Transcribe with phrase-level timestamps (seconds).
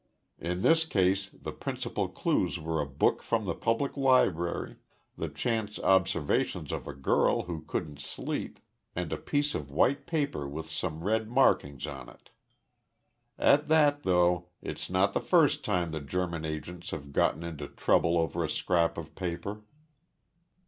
[0.39, 4.77] In this case the principal clues were a book from the Public Library,
[5.15, 8.59] the chance observations of a girl who couldn't sleep
[8.95, 12.31] and a piece of white paper with some red markings on it.
[13.37, 18.17] "At that, though, it's not the first time that German agents have gotten into trouble
[18.17, 19.61] over a scrap of paper."